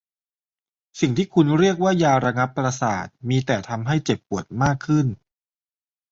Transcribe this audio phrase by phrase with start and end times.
[0.99, 5.07] สิ่งที่คุณเรียกว่ายาระงับประสาทมีแต่ทำให้เจ็บปวดมากขึ้น